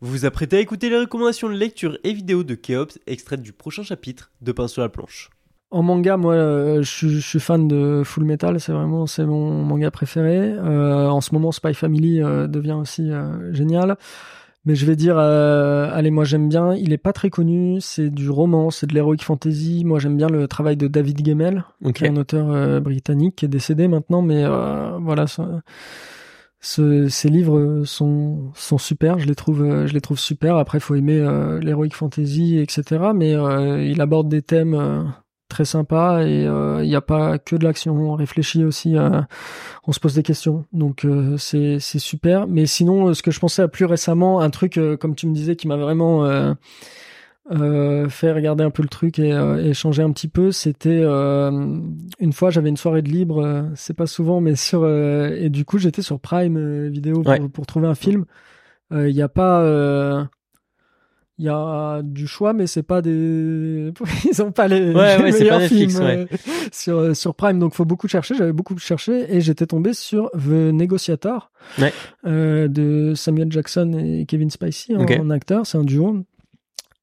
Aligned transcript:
Vous 0.00 0.10
vous 0.10 0.24
apprêtez 0.24 0.56
à 0.56 0.60
écouter 0.60 0.88
les 0.88 0.98
recommandations 0.98 1.48
de 1.48 1.54
lecture 1.54 1.98
et 2.04 2.12
vidéo 2.12 2.42
de 2.42 2.54
Keops, 2.54 2.98
extraites 3.06 3.42
du 3.42 3.52
prochain 3.52 3.82
chapitre 3.82 4.30
de 4.40 4.52
Pain 4.52 4.66
sur 4.66 4.80
la 4.82 4.88
planche. 4.88 5.28
En 5.70 5.82
manga, 5.82 6.16
moi, 6.16 6.34
euh, 6.34 6.82
je, 6.82 6.90
suis- 6.90 7.10
je 7.10 7.20
suis 7.20 7.38
fan 7.38 7.68
de 7.68 8.02
Full 8.04 8.24
Metal, 8.24 8.58
c'est 8.58 8.72
vraiment 8.72 9.06
c'est 9.06 9.24
mon 9.24 9.62
manga 9.62 9.90
préféré. 9.90 10.38
Euh, 10.52 11.06
en 11.08 11.20
ce 11.20 11.32
moment, 11.34 11.52
Spy 11.52 11.74
Family 11.74 12.22
euh, 12.22 12.46
devient 12.48 12.72
aussi 12.72 13.10
euh, 13.12 13.52
génial. 13.52 13.96
Mais 14.66 14.74
je 14.74 14.84
vais 14.84 14.96
dire, 14.96 15.16
euh, 15.18 15.88
allez, 15.92 16.10
moi 16.10 16.24
j'aime 16.24 16.48
bien. 16.48 16.74
Il 16.74 16.92
est 16.92 16.98
pas 16.98 17.12
très 17.12 17.30
connu, 17.30 17.80
c'est 17.80 18.10
du 18.10 18.28
roman, 18.30 18.70
c'est 18.70 18.86
de 18.86 18.94
l'heroic 18.94 19.18
fantasy. 19.22 19.84
Moi 19.86 19.98
j'aime 20.00 20.16
bien 20.16 20.28
le 20.28 20.48
travail 20.48 20.76
de 20.76 20.86
David 20.88 21.24
Gemmell, 21.24 21.64
Ok. 21.84 21.94
qui 21.94 22.04
est 22.04 22.08
un 22.08 22.16
auteur 22.16 22.50
euh, 22.50 22.80
britannique 22.80 23.36
qui 23.36 23.44
est 23.44 23.48
décédé 23.48 23.86
maintenant, 23.88 24.22
mais 24.22 24.44
euh, 24.44 24.98
voilà, 25.00 25.26
ça- 25.26 25.62
ce- 26.60 27.08
ces 27.08 27.28
livres 27.28 27.84
sont 27.84 28.52
sont 28.54 28.78
super. 28.78 29.18
Je 29.18 29.26
les 29.26 29.34
trouve, 29.34 29.62
euh, 29.62 29.86
je 29.86 29.94
les 29.94 30.00
trouve 30.00 30.18
super. 30.18 30.56
Après, 30.56 30.80
faut 30.80 30.94
aimer 30.94 31.18
euh, 31.18 31.58
l'heroic 31.60 31.90
fantasy, 31.94 32.58
etc. 32.58 33.12
Mais 33.14 33.34
euh, 33.34 33.82
il 33.84 34.00
aborde 34.00 34.28
des 34.28 34.42
thèmes 34.42 34.74
euh, 34.74 35.02
très 35.48 35.64
sympas 35.64 36.22
et 36.22 36.46
euh, 36.46 36.82
il 36.84 36.88
n'y 36.88 36.94
a 36.96 37.00
pas 37.00 37.38
que 37.38 37.56
de 37.56 37.64
l'action. 37.64 37.94
On 37.96 38.14
réfléchit 38.14 38.64
aussi, 38.64 38.96
euh, 38.96 39.20
on 39.86 39.92
se 39.92 40.00
pose 40.00 40.14
des 40.14 40.22
questions. 40.22 40.64
Donc 40.72 41.06
c'est 41.38 41.78
c'est 41.80 41.98
super. 41.98 42.46
Mais 42.46 42.66
sinon, 42.66 43.12
ce 43.14 43.22
que 43.22 43.30
je 43.30 43.40
pensais 43.40 43.62
à 43.62 43.68
plus 43.68 43.86
récemment, 43.86 44.40
un 44.40 44.50
truc 44.50 44.78
comme 45.00 45.14
tu 45.14 45.26
me 45.26 45.34
disais 45.34 45.56
qui 45.56 45.66
m'a 45.68 45.76
vraiment 45.76 46.24
euh, 47.50 48.08
fait 48.08 48.32
regarder 48.32 48.62
un 48.64 48.70
peu 48.70 48.82
le 48.82 48.88
truc 48.88 49.18
et, 49.18 49.32
euh, 49.32 49.56
et 49.62 49.74
changer 49.74 50.02
un 50.02 50.12
petit 50.12 50.28
peu. 50.28 50.52
C'était 50.52 51.00
euh, 51.02 51.50
une 52.20 52.32
fois 52.32 52.50
j'avais 52.50 52.68
une 52.68 52.76
soirée 52.76 53.02
de 53.02 53.08
libre, 53.08 53.42
euh, 53.44 53.62
c'est 53.74 53.94
pas 53.96 54.06
souvent, 54.06 54.40
mais 54.40 54.54
sur 54.56 54.82
euh, 54.84 55.34
et 55.38 55.50
du 55.50 55.64
coup 55.64 55.78
j'étais 55.78 56.02
sur 56.02 56.20
Prime 56.20 56.88
Vidéo 56.88 57.22
pour, 57.22 57.30
Ouais. 57.32 57.40
pour 57.48 57.66
trouver 57.66 57.88
un 57.88 57.94
film. 57.94 58.24
Il 58.92 59.10
y 59.10 59.22
a 59.22 59.28
pas, 59.28 60.28
il 61.38 61.44
y 61.46 61.48
a 61.48 62.02
du 62.02 62.26
choix, 62.26 62.52
mais 62.52 62.66
c'est 62.66 62.82
pas 62.82 63.00
des, 63.00 63.92
ils 64.30 64.42
ont 64.42 64.52
pas 64.52 64.68
les, 64.68 64.92
Ouais, 64.94 65.16
les 65.16 65.22
ouais, 65.22 65.32
meilleurs 65.32 65.56
pas 65.56 65.62
Netflix, 65.62 65.94
films 65.94 66.06
ouais. 66.06 66.26
sur 66.72 67.16
sur 67.16 67.34
Prime. 67.34 67.58
Donc 67.58 67.74
faut 67.74 67.84
beaucoup 67.84 68.08
chercher. 68.08 68.34
J'avais 68.34 68.52
beaucoup 68.52 68.76
cherché 68.78 69.34
et 69.34 69.40
j'étais 69.40 69.66
tombé 69.66 69.92
sur 69.94 70.30
The 70.32 70.72
Negotiator 70.72 71.50
euh, 72.26 72.68
de 72.68 73.14
Samuel 73.14 73.50
Jackson 73.50 73.92
et 73.98 74.26
Kevin 74.26 74.50
Spacey 74.50 74.94
en, 74.96 75.02
Ok. 75.02 75.16
en 75.20 75.30
acteur. 75.30 75.66
C'est 75.66 75.78
un 75.78 75.84
duo. 75.84 76.24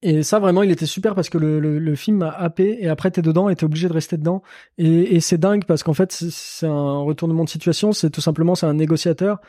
Et 0.00 0.22
ça, 0.22 0.38
vraiment, 0.38 0.62
il 0.62 0.70
était 0.70 0.86
super 0.86 1.16
parce 1.16 1.28
que 1.28 1.38
le, 1.38 1.58
le, 1.58 1.80
le 1.80 1.94
film 1.96 2.18
m'a 2.18 2.30
happé 2.30 2.78
et 2.80 2.88
après, 2.88 3.10
t'es 3.10 3.20
dedans 3.20 3.48
et 3.48 3.56
t'es 3.56 3.64
obligé 3.64 3.88
de 3.88 3.92
rester 3.92 4.16
dedans. 4.16 4.42
Et, 4.78 5.16
et 5.16 5.20
c'est 5.20 5.38
dingue 5.38 5.64
parce 5.64 5.82
qu'en 5.82 5.92
fait, 5.94 6.12
c'est- 6.12 6.66
un 6.66 6.98
retournement 7.00 7.42
de 7.44 7.48
situation. 7.48 7.90
C'est 7.92 8.10
tout 8.10 8.20
simplement, 8.20 8.54
c'est 8.54 8.66
un 8.66 8.74
négociateur 8.74 9.40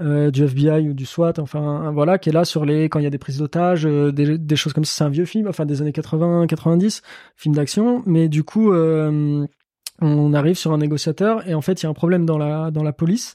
euh, 0.00 0.30
du 0.32 0.44
FBI 0.44 0.88
ou 0.88 0.94
du 0.94 1.06
SWAT, 1.06 1.34
enfin, 1.38 1.92
voilà, 1.92 2.18
qui 2.18 2.30
est 2.30 2.32
là 2.32 2.44
sur 2.44 2.64
les, 2.64 2.88
quand 2.88 2.98
il 3.00 3.04
y 3.04 3.06
a 3.06 3.10
des 3.10 3.18
prises 3.18 3.38
d'otages, 3.38 3.86
euh, 3.86 4.12
des, 4.12 4.38
des 4.38 4.56
choses 4.56 4.72
comme 4.72 4.84
ça. 4.84 4.94
C'est 4.98 5.04
un 5.04 5.10
vieux 5.10 5.24
film, 5.26 5.48
enfin, 5.48 5.66
des 5.66 5.82
années 5.82 5.92
80, 5.92 6.46
90, 6.48 7.02
film 7.36 7.54
d'action. 7.54 8.02
Mais 8.06 8.28
du 8.28 8.44
coup, 8.44 8.72
euh, 8.72 9.46
on 10.00 10.34
arrive 10.34 10.56
sur 10.56 10.72
un 10.72 10.78
négociateur 10.78 11.48
et 11.48 11.54
en 11.54 11.62
fait, 11.62 11.82
il 11.82 11.84
y 11.84 11.86
a 11.86 11.90
un 11.90 11.94
problème 11.94 12.26
dans 12.26 12.38
la, 12.38 12.70
dans 12.72 12.82
la 12.82 12.92
police 12.92 13.34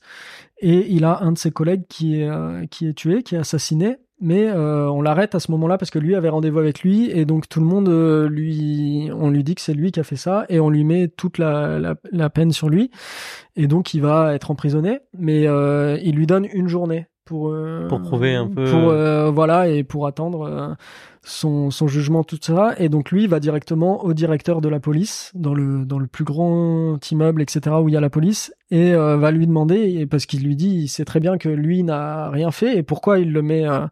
et 0.59 0.91
il 0.91 1.05
a 1.05 1.21
un 1.23 1.31
de 1.33 1.37
ses 1.37 1.51
collègues 1.51 1.85
qui 1.89 2.21
est, 2.21 2.29
euh, 2.29 2.65
qui 2.67 2.87
est 2.87 2.93
tué, 2.93 3.23
qui 3.23 3.35
est 3.35 3.39
assassiné. 3.39 3.97
Mais 4.19 4.47
euh, 4.47 4.89
on 4.89 5.01
l'arrête 5.01 5.35
à 5.35 5.39
ce 5.39 5.51
moment-là 5.51 5.77
parce 5.77 5.91
que 5.91 5.99
lui 5.99 6.15
avait 6.15 6.29
rendez-vous 6.29 6.57
avec 6.57 6.81
lui 6.81 7.11
et 7.11 7.25
donc 7.25 7.47
tout 7.47 7.59
le 7.59 7.67
monde 7.67 7.87
euh, 7.87 8.27
lui, 8.27 9.11
on 9.13 9.29
lui 9.29 9.43
dit 9.43 9.53
que 9.53 9.61
c'est 9.61 9.75
lui 9.75 9.91
qui 9.91 9.99
a 9.99 10.03
fait 10.03 10.15
ça 10.15 10.45
et 10.49 10.59
on 10.59 10.71
lui 10.71 10.83
met 10.83 11.07
toute 11.07 11.37
la, 11.37 11.77
la, 11.77 11.95
la 12.11 12.29
peine 12.31 12.51
sur 12.51 12.67
lui 12.67 12.89
et 13.55 13.67
donc 13.67 13.93
il 13.93 14.01
va 14.01 14.33
être 14.33 14.49
emprisonné. 14.49 14.99
Mais 15.13 15.47
euh, 15.47 15.99
il 16.01 16.15
lui 16.15 16.25
donne 16.25 16.47
une 16.51 16.67
journée 16.67 17.07
pour 17.27 17.49
euh, 17.49 17.87
Pour 17.87 18.01
prouver 18.01 18.33
un 18.35 18.47
peu- 18.47 18.65
pour 18.71 18.89
euh, 18.89 19.29
voilà 19.29 19.67
et 19.67 19.83
pour 19.83 20.07
attendre 20.07 20.41
euh, 20.47 20.73
son, 21.23 21.69
son 21.71 21.87
jugement 21.87 22.23
tout 22.23 22.39
ça. 22.41 22.73
Et 22.77 22.89
donc 22.89 23.11
lui 23.11 23.23
il 23.23 23.29
va 23.29 23.39
directement 23.39 24.03
au 24.03 24.13
directeur 24.13 24.61
de 24.61 24.69
la 24.69 24.79
police 24.79 25.31
dans 25.35 25.53
le 25.53 25.85
dans 25.85 25.99
le 25.99 26.07
plus 26.07 26.23
grand 26.23 26.97
immeuble 27.11 27.41
etc 27.41 27.75
où 27.81 27.89
il 27.89 27.93
y 27.93 27.97
a 27.97 28.01
la 28.01 28.09
police 28.09 28.53
et 28.71 28.93
euh, 28.93 29.17
va 29.17 29.31
lui 29.31 29.45
demander 29.45 29.75
et 29.99 30.05
parce 30.07 30.25
qu'il 30.25 30.43
lui 30.43 30.55
dit 30.55 30.69
il 30.83 30.87
sait 30.87 31.05
très 31.05 31.19
bien 31.19 31.37
que 31.37 31.49
lui 31.49 31.83
n'a 31.83 32.29
rien 32.29 32.49
fait 32.51 32.77
et 32.77 32.83
pourquoi 32.83 33.19
il 33.19 33.31
le 33.31 33.41
met 33.41 33.67
euh, 33.67 33.85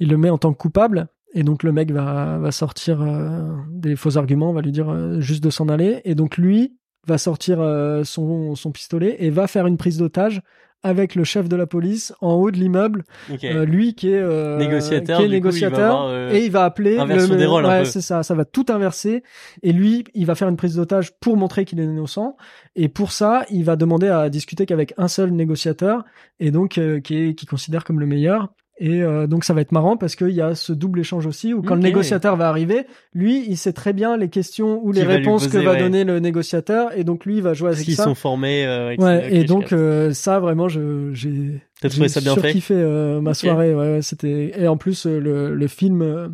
il 0.00 0.08
le 0.08 0.16
met 0.16 0.30
en 0.30 0.38
tant 0.38 0.52
que 0.52 0.58
coupable. 0.58 1.08
Et 1.34 1.44
donc 1.44 1.62
le 1.62 1.72
mec 1.72 1.90
va 1.92 2.38
va 2.38 2.50
sortir 2.50 3.00
euh, 3.00 3.40
des 3.70 3.96
faux 3.96 4.18
arguments 4.18 4.52
va 4.52 4.60
lui 4.60 4.72
dire 4.72 4.90
euh, 4.90 5.20
juste 5.20 5.42
de 5.44 5.48
s'en 5.50 5.68
aller. 5.68 6.00
Et 6.04 6.14
donc 6.14 6.36
lui 6.36 6.76
va 7.06 7.18
sortir 7.18 7.60
euh, 7.60 8.04
son 8.04 8.54
son 8.54 8.70
pistolet 8.72 9.16
et 9.18 9.30
va 9.30 9.46
faire 9.46 9.66
une 9.66 9.76
prise 9.76 9.98
d'otage 9.98 10.42
avec 10.82 11.14
le 11.14 11.24
chef 11.24 11.48
de 11.48 11.56
la 11.56 11.66
police 11.66 12.12
en 12.20 12.34
haut 12.34 12.50
de 12.50 12.56
l'immeuble 12.56 13.04
euh, 13.44 13.64
lui 13.64 13.94
qui 13.94 14.08
est 14.08 14.20
euh, 14.20 14.58
Négociateur, 14.58 15.18
qui 15.18 15.24
est 15.24 15.28
du 15.28 15.40
coup, 15.40 15.48
il 15.48 15.60
va 15.60 15.68
négociateur 15.68 15.96
avoir, 15.96 16.08
euh, 16.08 16.32
et 16.32 16.44
il 16.44 16.50
va 16.50 16.64
appeler 16.64 16.96
le, 16.96 17.36
des 17.36 17.46
rôles 17.46 17.64
ouais, 17.66 17.84
c'est 17.84 18.00
ça 18.00 18.22
ça 18.22 18.34
va 18.34 18.44
tout 18.44 18.66
inverser 18.68 19.22
et 19.62 19.72
lui 19.72 20.04
il 20.14 20.26
va 20.26 20.34
faire 20.34 20.48
une 20.48 20.56
prise 20.56 20.76
d'otage 20.76 21.12
pour 21.20 21.36
montrer 21.36 21.64
qu'il 21.64 21.78
est 21.80 21.84
innocent 21.84 22.36
et 22.74 22.88
pour 22.88 23.12
ça 23.12 23.44
il 23.50 23.64
va 23.64 23.76
demander 23.76 24.08
à 24.08 24.28
discuter 24.28 24.66
qu'avec 24.66 24.92
un 24.96 25.08
seul 25.08 25.30
négociateur 25.30 26.04
et 26.40 26.50
donc 26.50 26.78
euh, 26.78 27.00
qui 27.00 27.16
est 27.16 27.34
qui 27.34 27.46
considère 27.46 27.84
comme 27.84 28.00
le 28.00 28.06
meilleur 28.06 28.52
et 28.78 29.02
euh, 29.02 29.26
donc 29.26 29.44
ça 29.44 29.54
va 29.54 29.60
être 29.60 29.70
marrant 29.72 29.96
parce 29.96 30.16
qu'il 30.16 30.30
y 30.30 30.40
a 30.40 30.54
ce 30.54 30.72
double 30.72 31.00
échange 31.00 31.26
aussi 31.26 31.52
où 31.54 31.62
quand 31.62 31.74
le 31.74 31.82
négociateur 31.82 32.36
va 32.36 32.48
arriver, 32.48 32.86
lui 33.14 33.44
il 33.48 33.56
sait 33.56 33.72
très 33.72 33.92
bien 33.92 34.16
les 34.16 34.28
questions 34.28 34.80
ou 34.82 34.92
les 34.92 35.00
Qui 35.02 35.06
va 35.06 35.12
lui 35.12 35.18
réponses 35.24 35.44
poser, 35.46 35.58
que 35.58 35.64
va 35.64 35.72
ouais. 35.72 35.78
donner 35.78 36.04
le 36.04 36.18
négociateur 36.20 36.96
et 36.96 37.04
donc 37.04 37.24
lui 37.26 37.36
il 37.36 37.42
va 37.42 37.52
jouer 37.54 37.68
Parce 37.68 37.76
avec 37.78 37.84
qu'ils 37.84 37.96
ça. 37.96 38.04
sont 38.04 38.14
formés. 38.14 38.64
euh, 38.66 38.86
avec 38.86 39.00
Ouais, 39.00 39.32
et 39.34 39.44
donc 39.44 39.72
euh, 39.72 40.12
ça 40.12 40.40
vraiment 40.40 40.68
je 40.68 41.12
j'ai 41.12 41.62
trouvé 41.80 41.92
j'ai 42.04 42.08
ça 42.08 42.20
bien 42.20 42.34
fait 42.34 42.40
surkiffé, 42.40 42.74
euh, 42.74 43.20
ma 43.20 43.30
Ok. 43.30 43.36
soirée 43.36 43.74
ouais, 43.74 43.92
ouais, 43.96 44.02
c'était 44.02 44.52
et 44.58 44.66
en 44.68 44.76
plus 44.76 45.06
euh, 45.06 45.18
le 45.20 45.54
le 45.54 45.66
film 45.68 46.02
euh, 46.02 46.28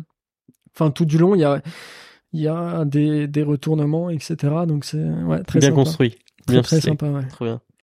enfin 0.75 0.91
tout 0.91 1.05
du 1.05 1.17
long 1.17 1.35
il 1.35 1.41
y 1.41 1.43
a 1.43 1.61
il 2.33 2.41
y 2.41 2.47
a 2.47 2.85
des 2.85 3.27
des 3.27 3.43
retournements 3.43 4.09
etc 4.09 4.35
donc 4.67 4.85
c'est 4.85 5.03
ouais 5.03 5.43
très 5.43 5.59
bien 5.59 5.69
sympa. 5.69 5.75
construit. 5.83 6.11
très, 6.45 6.53
Bien 6.53 6.61
très 6.61 6.79
sympa 6.81 7.07
ouais 7.07 7.27
Trop 7.27 7.45
bien. 7.45 7.61